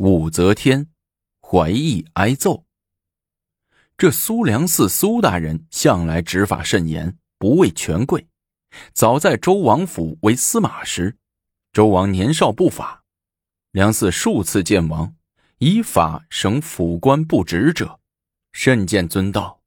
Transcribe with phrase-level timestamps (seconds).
[0.00, 0.86] 武则天
[1.42, 2.64] 怀疑挨揍。
[3.98, 8.26] 这苏良嗣苏大人向来执法甚严，不畏权贵。
[8.94, 11.18] 早在周王府为司马时，
[11.70, 13.04] 周王年少不法，
[13.72, 15.14] 梁嗣数次见王，
[15.58, 18.00] 以法省府官不职者，
[18.52, 19.60] 甚见尊道，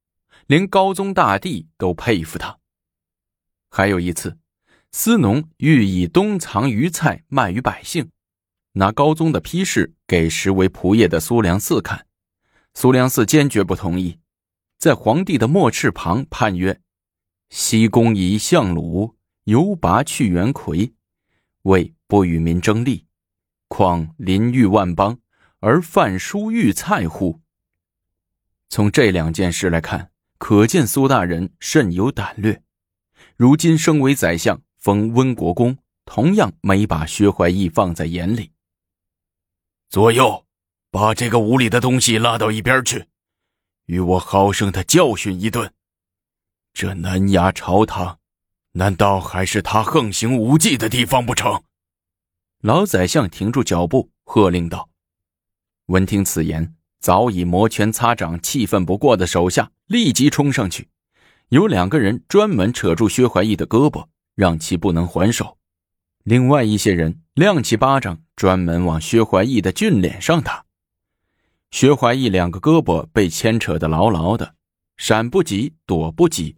[0.47, 2.57] 连高宗大帝都佩服他。
[3.69, 4.39] 还有一次，
[4.91, 8.09] 司农欲以冬藏鱼菜卖于百姓。
[8.73, 12.07] 拿高宗的批示给实为仆役的苏良嗣看，
[12.73, 14.19] 苏良嗣坚决不同意，
[14.79, 16.81] 在皇帝的墨翅旁判曰
[17.51, 20.91] ：“西宫仪相鲁犹拔去元魁，
[21.63, 23.05] 为不与民争利，
[23.67, 25.19] 况临御万邦
[25.59, 27.41] 而犯书御菜乎？”
[28.69, 30.09] 从这两件事来看，
[30.39, 32.63] 可见苏大人甚有胆略。
[33.37, 38.49] 如今升为宰相，封温国公，同样没把薛怀义放在眼里。
[39.93, 40.43] 左右，
[40.89, 43.05] 把这个无礼的东西拉到一边去，
[43.85, 45.71] 与我好生的教训一顿。
[46.73, 48.17] 这南衙朝堂，
[48.71, 51.61] 难道还是他横行无忌的地方不成？
[52.61, 54.89] 老宰相停住脚步，喝令道
[55.85, 60.89] ：“闻听此言，早已摩拳擦掌、气愤不过的手下立即冲上去，
[61.49, 65.55] 有两个人专门扯住薛怀义的胳膊，让其不能还手。”
[66.23, 70.65] 另外一些人亮起巴掌，专门往薛怀义的俊脸上打。
[71.69, 74.55] 薛怀义两个胳膊被牵扯得牢牢的，
[74.95, 76.55] 闪不及，躲不及，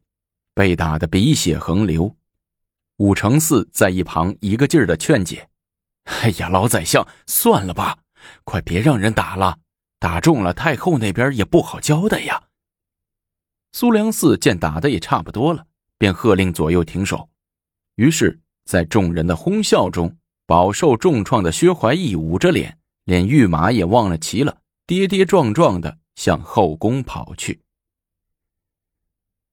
[0.53, 2.15] 被打得鼻血横流。
[2.97, 5.49] 武承嗣在一旁一个劲儿的劝解
[6.05, 7.97] ：“哎呀，老宰相，算了吧，
[8.43, 9.57] 快别让人打了，
[9.97, 12.43] 打中了太后那边也不好交代呀。”
[13.73, 15.65] 苏良嗣见打的也差不多了，
[15.97, 17.27] 便喝令左右停手。
[17.95, 18.39] 于是。
[18.65, 24.57] 在众人的哄笑中，饱受重创的薛怀义捂着脸，连御马也忘了骑了，
[24.87, 27.61] 跌跌撞撞的向后宫跑去。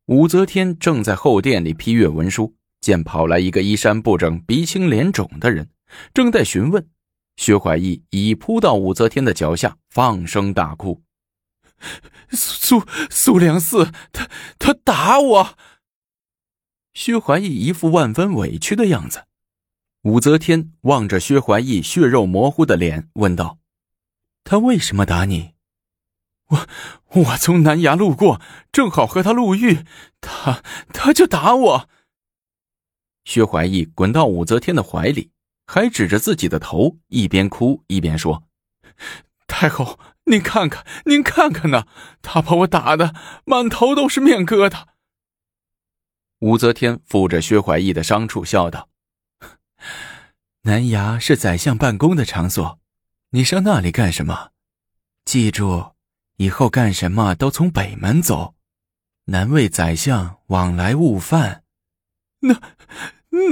[0.06, 5.68] 武则天正在后殿里批阅文书，见跑来一个衣衫不整、鼻青脸肿的人，
[6.12, 6.86] 正在询问，
[7.36, 11.02] 薛怀义已扑到武则天的脚下，放声大哭
[12.32, 14.28] ：“苏苏良嗣，他
[14.58, 15.54] 他打我！”
[16.94, 19.24] 薛怀义一副万分委屈的样子，
[20.02, 23.58] 武则天望着薛怀义血肉模糊的脸，问道
[24.44, 25.54] ：“他为什么打你
[26.48, 26.68] ？”“我
[27.22, 29.86] 我从南衙路过，正好和他路遇，
[30.20, 31.88] 他他就打我。”
[33.24, 35.30] 薛怀义滚到武则天的怀里，
[35.66, 38.44] 还指着自己的头，一边哭一边说
[39.48, 41.86] ：“太后，您看看，您看看呐，
[42.20, 43.14] 他把我打的
[43.46, 44.88] 满头都是面疙瘩。”
[46.42, 48.88] 武则天抚着薛怀义的伤处，笑道
[50.62, 52.80] ：“南衙是宰相办公的场所，
[53.30, 54.50] 你上那里干什么？
[55.24, 55.92] 记住，
[56.38, 58.56] 以后干什么都从北门走，
[59.26, 61.62] 难为宰相往来误犯。”
[62.42, 62.60] 那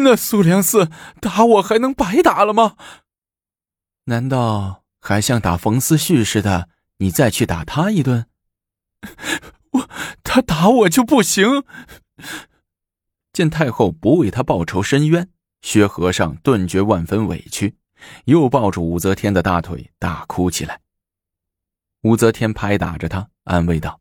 [0.03, 0.91] 那苏良嗣
[1.21, 2.77] 打我还能白打了吗？
[4.07, 6.69] 难道还像打冯思绪似的？
[6.97, 8.27] 你再去打他一顿？
[9.71, 9.89] 我
[10.25, 11.65] 他打我就不行。
[13.33, 15.29] 见太后不为他报仇伸冤，
[15.63, 17.77] 薛和尚顿觉万分委屈，
[18.25, 20.81] 又抱住武则天的大腿大哭起来。
[22.03, 24.01] 武则天拍打着他，安慰道：“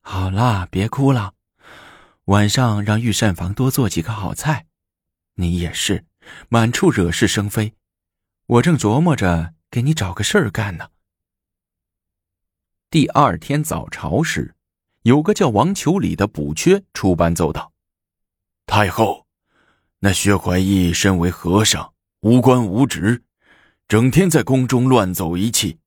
[0.00, 1.34] 好啦，别哭了，
[2.26, 4.66] 晚上让御膳房多做几个好菜。
[5.34, 6.04] 你也是，
[6.48, 7.74] 满处惹是生非，
[8.46, 10.90] 我正琢磨着给你找个事儿干呢。”
[12.88, 14.54] 第二天早朝时，
[15.02, 17.72] 有个叫王求礼的补缺出班奏道。
[18.68, 19.26] 太后，
[19.98, 23.22] 那薛怀义身为和尚，无官无职，
[23.88, 25.78] 整天在宫中乱走一气。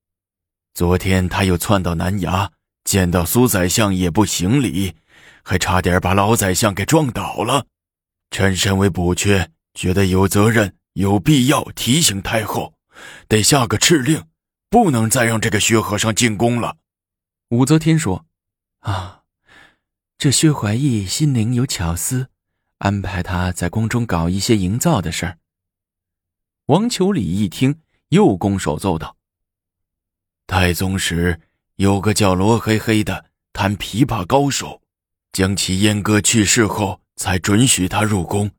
[0.74, 2.50] 昨天他又窜到南衙，
[2.84, 4.96] 见到苏宰相也不行礼，
[5.44, 7.68] 还差点把老宰相给撞倒了。
[8.32, 12.74] 臣身为补缺，觉得有责任、有必要提醒太后，
[13.28, 14.26] 得下个敕令，
[14.72, 16.78] 不能再让这个薛和尚进宫了。
[17.50, 18.26] 武则天说
[18.82, 19.22] ：“啊，
[20.18, 22.30] 这薛怀义心灵有巧思。”
[22.82, 25.38] 安排他在宫中搞一些营造的事儿。
[26.66, 27.80] 王求礼一听，
[28.10, 29.16] 又拱手奏道
[30.48, 31.40] ：“太宗时
[31.76, 34.82] 有个叫罗黑黑的弹琵琶高手，
[35.32, 38.50] 将其阉割去世后，才准许他入宫，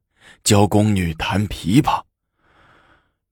[0.44, 2.04] 教宫女弹琵琶。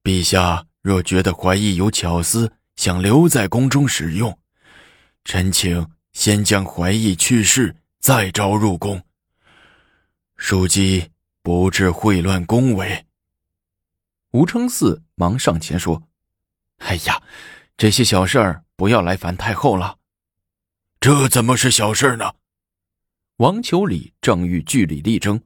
[0.03, 4.37] 陛下若觉得怀义有巧思，想留在宫中使用，
[5.25, 9.01] 臣请先将怀义去世，再招入宫。”
[10.43, 11.11] 庶几
[11.43, 13.05] 不至秽乱宫闱。
[14.31, 16.09] 吴承嗣忙上前说
[16.81, 17.23] ：“哎呀，
[17.77, 19.99] 这些小事儿不要来烦太后了。
[20.99, 22.33] 这怎么是小事呢？
[23.37, 25.41] 王求礼正欲据理力争，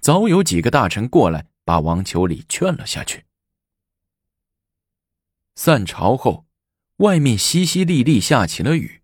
[0.00, 3.26] 早有几个大臣过来把王求礼劝了下去。
[5.56, 6.46] 散朝后，
[6.96, 9.02] 外面淅淅沥沥下起了雨。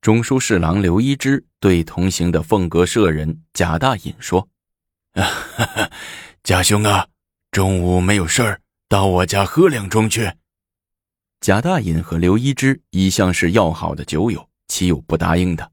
[0.00, 4.48] 中书侍郎刘一之对同行的凤阁舍人贾大隐说
[6.42, 7.06] ：“贾兄啊，
[7.50, 10.32] 中午没有事儿，到我家喝两盅去。”
[11.40, 15.72] 贾大隐和刘一之一向是要好的酒友，岂有不答应的？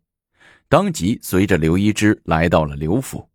[0.67, 3.29] 当即随着刘一之来到了刘府。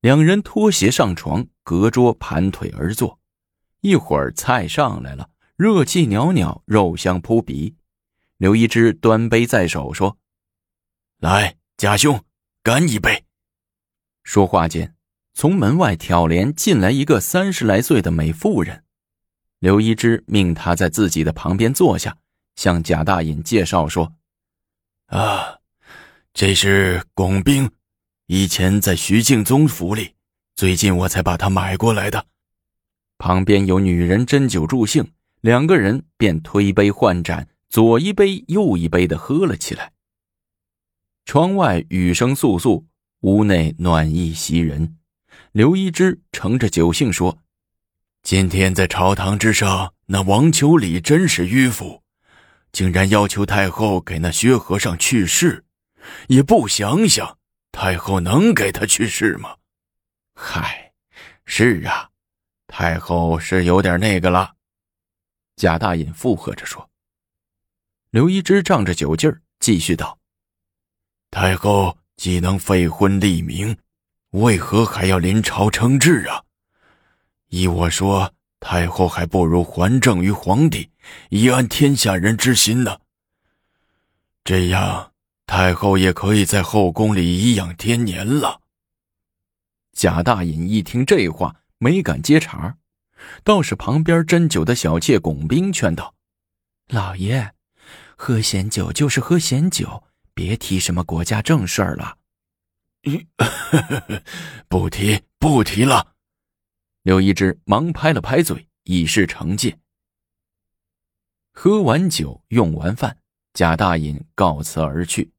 [0.00, 3.18] 两人脱鞋上床，隔桌盘腿而坐。
[3.80, 7.74] 一会儿菜上来了，热气袅袅，肉香扑鼻。
[8.36, 10.18] 刘一之端杯在手，说
[11.18, 12.24] ：“来，贾兄，
[12.62, 13.24] 干一杯。”
[14.28, 14.94] 说话间，
[15.32, 18.84] 从门外挑帘进来一个三十来岁的美妇人。
[19.58, 22.14] 刘一之命她在自己的旁边坐下，
[22.54, 24.12] 向贾大隐介绍说
[25.08, 25.60] ：“啊，
[26.34, 27.70] 这是巩冰，
[28.26, 30.12] 以前在徐敬宗府里，
[30.54, 32.26] 最近我才把他买过来的。”
[33.16, 35.10] 旁边有女人斟酒助兴，
[35.40, 37.48] 两个人便推杯换盏。
[37.70, 39.94] 左一杯右一杯的喝了起来。
[41.24, 42.84] 窗外雨声簌簌，
[43.20, 44.96] 屋内暖意袭人。
[45.52, 47.38] 刘一之乘着酒兴说
[48.22, 52.02] ：“今天在朝堂之上，那王求礼真是迂腐，
[52.70, 55.64] 竟然要求太后给那薛和尚去世，
[56.28, 57.38] 也不想想
[57.72, 59.56] 太后能给他去世吗？”
[60.34, 60.92] 嗨，
[61.44, 62.10] 是啊，
[62.68, 64.54] 太后是有点那个了。
[65.56, 66.88] 贾大隐附和着说。
[68.10, 70.18] 刘一之仗着酒劲儿，继续道
[71.30, 73.74] ：“太后既能废婚立名，
[74.30, 76.42] 为何还要临朝称制啊？
[77.46, 80.90] 依我说，太后还不如还政于皇帝，
[81.30, 82.98] 以安天下人之心呢。
[84.42, 85.12] 这样，
[85.46, 88.62] 太后也可以在后宫里颐养天年了。”
[89.94, 92.76] 贾大隐一听这话，没敢接茬，
[93.44, 96.12] 倒是旁边斟酒的小妾巩冰劝道
[96.90, 97.54] ：“老爷。”
[98.20, 100.02] 喝闲酒就是喝闲酒，
[100.38, 102.16] 别提什么国家正事儿了。
[104.70, 106.14] 不提不提了。
[107.02, 109.80] 刘一之忙拍了拍嘴，以示惩戒。
[111.52, 113.18] 喝完酒，用完饭，
[113.52, 115.32] 贾大隐告辞而去。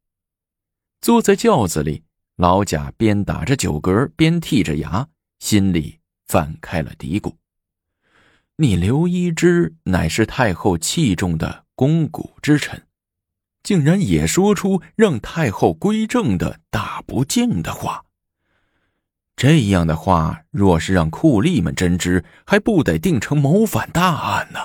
[0.99, 2.03] 坐在轿子里，
[2.35, 5.07] 老贾边打着酒嗝，边剔着牙，
[5.39, 7.37] 心里泛开了嘀咕
[8.57, 12.88] ：“你刘一之乃是太后器重的。”肱骨之臣，
[13.63, 18.05] 竟然也说出让太后归正的大不敬的话。
[19.35, 24.59] 这样的话，若是让酷吏们真知，还不得定成谋反大案呢？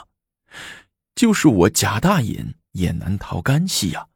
[1.15, 4.09] 就是我贾大隐也难逃干系呀。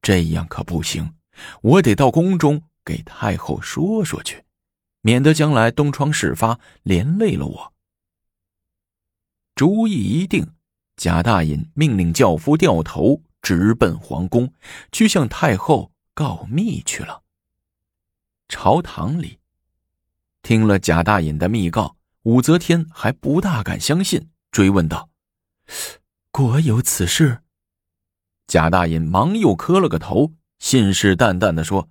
[0.00, 1.14] 这样可不行，
[1.62, 4.44] 我得到宫中给太后说说去，
[5.00, 7.72] 免得将来东窗事发，连累了我。
[9.54, 10.52] 主意一定。
[10.96, 14.50] 贾大隐命令轿夫掉头，直奔皇宫，
[14.90, 17.22] 去向太后告密去了。
[18.48, 19.38] 朝堂里，
[20.42, 25.10] 听了贾大隐的密告，武则天还不大敢相信，追问道
[26.32, 27.42] ：“果有此事？”
[28.48, 31.90] 贾大隐忙又磕了个头，信誓旦旦的说：“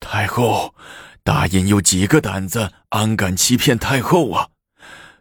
[0.00, 0.74] 太后，
[1.22, 4.48] 大隐有几个胆子，安敢欺骗太后啊？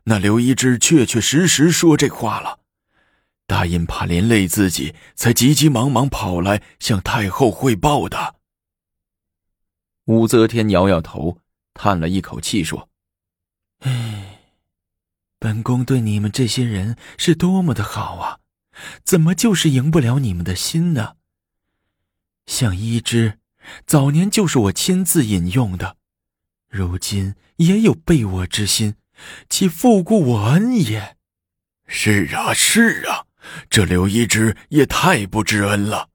[0.05, 2.58] 那刘一之确确实实说这话了。”
[3.50, 8.36] 大隐怕连累自己，才急急忙忙跑来向太后汇报的。
[10.06, 11.39] 武则天摇摇头，
[11.74, 12.89] 叹了一口气说
[13.82, 14.41] ：“唉，
[15.39, 18.38] 本宫对你们这些人是多么的好啊，
[19.03, 21.15] 怎么就是赢不了你们的心呢？
[22.46, 23.39] 像一之，
[23.88, 25.98] 早年就是我亲自引用的，
[26.70, 28.94] 如今也有背我之心，
[29.50, 31.18] 岂复顾我恩也？
[31.88, 33.25] 是啊，是啊。”
[33.70, 36.10] 这刘一之也太不知恩了。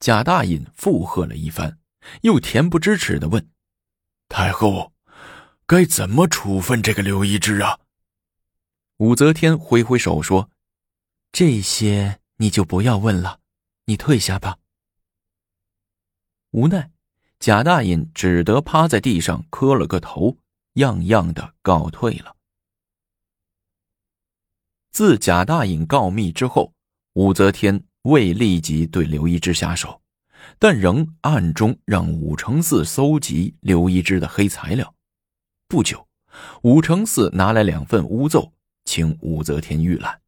[0.00, 1.78] 贾大隐附和了一番，
[2.22, 3.48] 又恬不知耻的问
[4.28, 4.92] ：“太后，
[5.66, 7.78] 该怎么处分这个刘一之啊？”
[8.98, 10.50] 武则天挥挥手说
[11.32, 13.40] ：“这些你就不要问了，
[13.86, 14.58] 你退下吧。”
[16.52, 16.90] 无奈，
[17.40, 20.38] 贾大隐只得趴在地上磕了个头，
[20.74, 22.33] 样样的告退了。
[24.94, 26.72] 自贾大隐告密之后，
[27.14, 30.00] 武则天未立即对刘一之下手，
[30.56, 34.94] 但仍暗中让武承嗣搜集刘一之的黑材料。
[35.66, 36.06] 不久，
[36.62, 38.52] 武承嗣拿来两份诬奏，
[38.84, 40.20] 请武则天预览。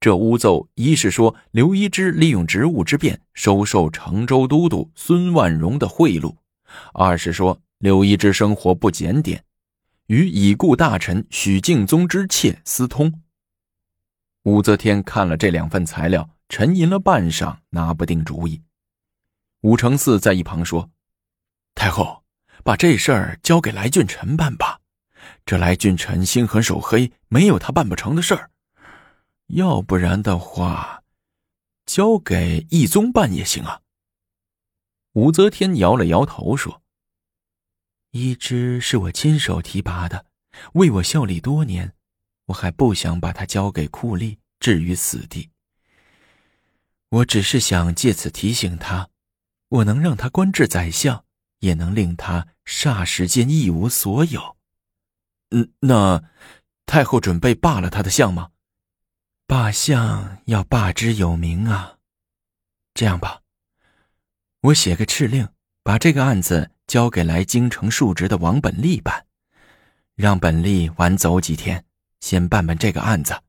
[0.00, 6.34] 这诬奏一是说刘一之利用职务之便收受成州都督孙万荣的贿赂，
[6.94, 9.44] 二是说刘一之生活不检点，
[10.06, 13.12] 与已故大臣许敬宗之妾私通。
[14.46, 18.62] 武则天看了这两份材料，沉吟了半晌，拿不定主意。
[19.62, 20.88] 武承嗣在一旁说
[21.74, 22.22] ：“太后，
[22.62, 24.80] 把这事儿交给来俊臣办吧。
[25.44, 28.52] 这来俊臣心狠手黑，没有他办不成的事儿。
[29.48, 31.02] 要不然的话，
[31.84, 33.80] 交给义宗办也行啊。”
[35.14, 36.82] 武则天摇了摇头说
[38.12, 40.26] ：“一之是我亲手提拔的，
[40.74, 41.94] 为我效力多年，
[42.46, 45.50] 我还不想把他交给酷吏，置于死地。
[47.10, 49.08] 我只是想借此提醒他。”
[49.68, 51.24] 我能让他官至宰相，
[51.58, 54.56] 也能令他霎时间一无所有。
[55.50, 56.22] 嗯，那
[56.86, 58.50] 太后准备罢了他的相吗？
[59.44, 61.98] 罢相要罢之有名啊。
[62.94, 63.42] 这样吧，
[64.60, 65.48] 我写个敕令，
[65.82, 69.26] 把这个案子交给来京城述职的王本利办，
[70.14, 71.84] 让本利晚走几天，
[72.20, 73.40] 先办办这个案子。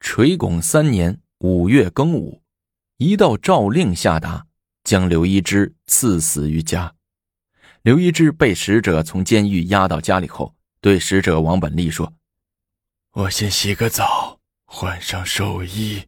[0.00, 2.42] 垂拱三年五月庚午。
[2.96, 4.46] 一道诏令下达，
[4.84, 6.94] 将刘一之赐死于家。
[7.80, 12.12] 刘一之被使者从监狱押到家里后，对使者王本利说
[13.12, 16.04] ：“我先洗个澡，换上寿衣，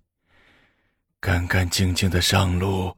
[1.19, 2.95] 干干净净的上路，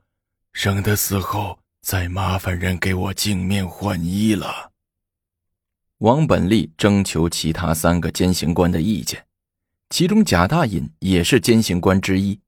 [0.52, 4.73] 省得死后再麻烦人给我净面换衣了。”
[6.04, 9.25] 王本利征求其他三个监刑官的意见，
[9.88, 12.38] 其中贾大隐也是监刑官之一。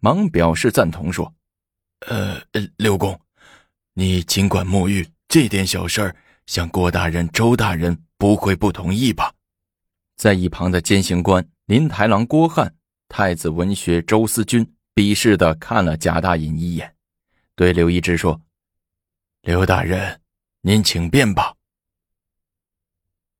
[0.00, 1.32] 忙表示赞同，说
[2.08, 2.42] ：“呃，
[2.78, 3.16] 刘公，
[3.94, 9.32] 你尽管沐浴，这点小事儿，像郭大人、周大人不会不同意吧？”
[10.18, 12.74] 在一旁的监刑官林台郎郭汉、
[13.08, 16.92] 太子文学周思君鄙视的看了贾大隐一眼，
[17.54, 18.42] 对刘一之说
[19.42, 20.20] ：“刘大人，
[20.62, 21.54] 您请便吧。”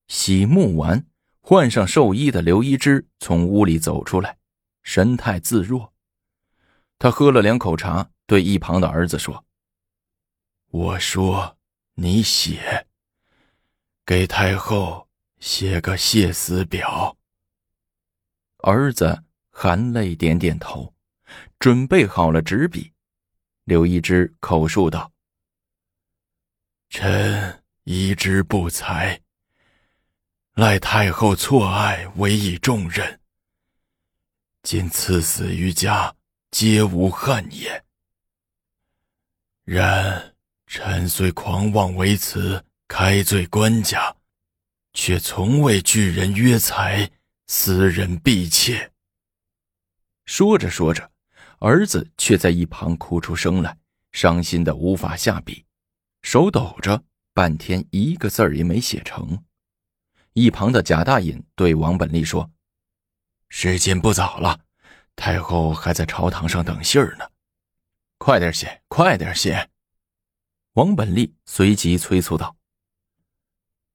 [0.08, 1.06] 洗沐完，
[1.40, 4.38] 换上寿衣的刘一之从屋里走出来，
[4.82, 5.92] 神态自若。
[6.98, 9.44] 他喝了两口茶，对一旁的儿子说
[10.70, 11.58] ：“我说，
[11.94, 12.86] 你写，
[14.04, 15.08] 给太后
[15.38, 17.16] 写个谢死表。”
[18.58, 20.94] 儿子含泪点点头，
[21.58, 22.92] 准备好了纸笔。
[23.64, 25.12] 刘一之口述道
[26.88, 29.20] ：“臣一直不才，
[30.56, 33.20] 赖太后错爱，委以重任，
[34.62, 36.14] 今赐死于家。”
[36.52, 37.84] 皆无憾也。
[39.64, 40.34] 然
[40.66, 44.16] 臣虽狂妄为辞，开罪官家，
[44.94, 47.10] 却从未拒人约财，
[47.48, 48.90] 私人婢妾。
[50.25, 51.10] 说着说着，
[51.58, 53.76] 儿子却在一旁哭出声来，
[54.12, 55.66] 伤心的无法下笔，
[56.22, 59.44] 手抖着，半天一个字儿也没写成。
[60.38, 62.50] 一旁的贾大隐对王本利说
[63.49, 64.61] ：“时间不早了。”
[65.16, 67.25] 太后还在朝堂上等信儿呢，
[68.19, 69.71] 快点写，快点写！
[70.75, 72.55] 王本利随即催促道。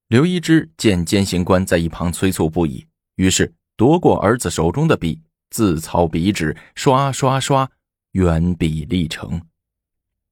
[0.08, 5.22] 刘一之见监刑官在一旁催促不已，于是夺过儿子手中的笔，
[5.52, 7.70] 自操笔纸，刷刷刷，
[8.14, 9.40] 圆笔立成，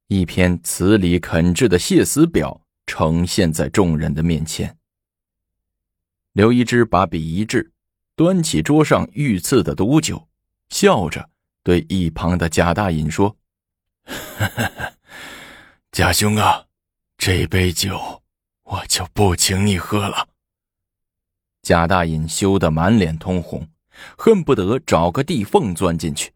[0.07, 4.75] 一篇词理恳挚的谢死表呈现在众人的面前。
[6.33, 7.71] 刘一之把笔一掷，
[8.15, 10.27] 端起桌上御赐的毒酒。
[10.69, 11.29] 笑着
[11.63, 13.35] 对一旁的贾大隐说
[15.91, 16.65] ：“贾兄啊，
[17.17, 18.21] 这杯酒
[18.63, 20.29] 我就不请你喝了。”
[21.63, 23.67] 贾大隐羞得满脸通红，
[24.15, 26.31] 恨不得找个地缝钻进去，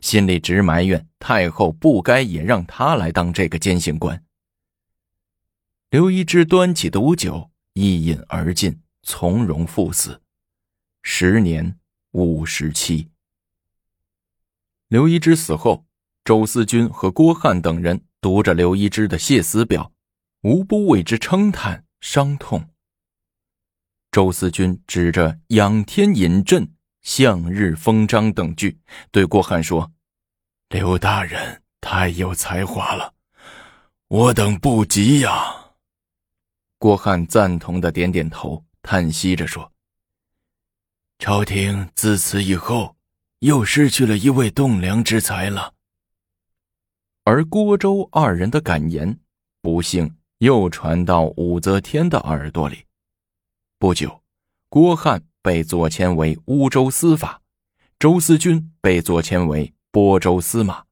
[0.00, 4.24] 心里直埋怨太后不该也让他来当这个监刑官。
[5.90, 10.20] 刘一之端起毒酒，一饮而尽，从容赴死，
[11.02, 11.78] 时年
[12.12, 13.08] 五十七。
[14.88, 15.84] 刘一之死后，
[16.24, 19.92] 周思君和郭汉等人读着刘一之的谢死表，
[20.42, 22.68] 无不为之称叹伤痛。
[24.10, 28.78] 周思君指着“仰天引阵，向日封章”等句，
[29.10, 29.90] 对郭汉说
[30.68, 33.14] ：“刘大人太有才华了，
[34.08, 35.72] 我等不及呀。”
[36.78, 39.72] 郭汉赞同的点点头，叹息着说
[41.18, 42.96] ：“朝廷自此以后。”
[43.42, 45.74] 又失去了一位栋梁之才了。
[47.24, 49.18] 而郭周二人的感言，
[49.60, 52.86] 不幸又传到武则天的耳朵里。
[53.80, 54.22] 不久，
[54.68, 57.42] 郭汉被左迁为乌州司法，
[57.98, 60.84] 周思君被左迁为播州司马。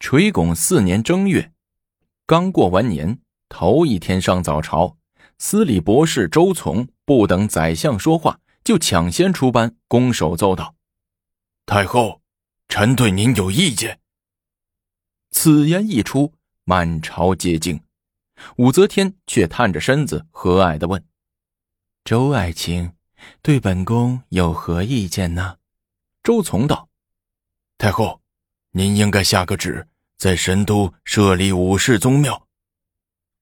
[0.00, 1.52] 垂拱四年正月，
[2.26, 4.96] 刚过完年，头一天上早朝，
[5.42, 10.74] 司礼博士周从不等宰相说话，就抢先出班，拱手奏道
[11.64, 12.20] ：“太后，
[12.68, 14.00] 臣对您有意见。”
[15.32, 17.80] 此言一出，满朝皆惊。
[18.56, 21.02] 武则天却探着身子，和蔼的问
[22.04, 22.92] ：“周爱卿，
[23.40, 25.56] 对本宫有何意见呢？”
[26.22, 26.90] 周从道
[27.78, 28.20] ：“太后，
[28.72, 32.46] 您应该下个旨，在神都设立武士宗庙。”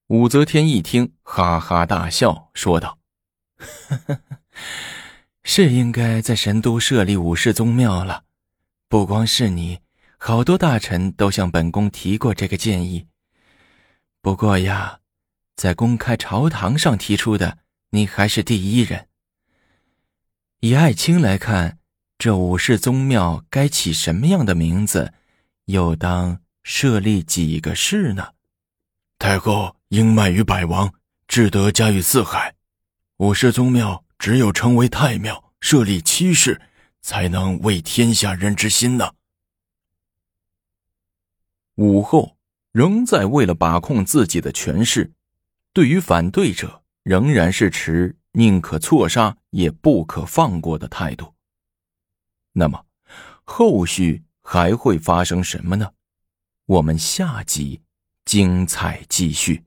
[0.09, 2.97] 武则天一听，哈哈大笑，说道
[5.43, 8.23] ：“是应该在神都设立武士宗庙了。
[8.87, 9.81] 不光是你，
[10.17, 13.05] 好多大臣都向本宫提过这个建议。”
[14.19, 15.01] 不过呀，
[15.55, 17.59] 在公开朝堂上提出的，
[17.91, 19.09] 你还是第一人。
[20.61, 21.77] 以爱卿来看，
[22.17, 25.13] 这武士宗庙该起什么样的名字，
[25.65, 28.29] 又当设立几个氏呢？
[29.19, 30.93] 太后应迈于百王，
[31.27, 32.55] 志德加于四海。
[33.17, 36.61] 五世宗庙只有称为太庙，设立七世，
[37.01, 39.13] 才能为天下人之心呢。
[41.75, 42.35] 武后。
[42.71, 45.11] 仍在为了把控自己的权势，
[45.73, 51.33] 对于反对者仍然是持宁可错杀也不可放过的态度。
[52.53, 52.85] 那么，
[53.43, 55.91] 后续还会发生什么呢？
[56.67, 57.81] 我们下集
[58.23, 59.63] 精彩继续。